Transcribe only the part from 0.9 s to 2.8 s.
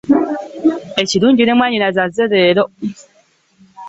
Ekirungi ne mwannyinaze azze leero.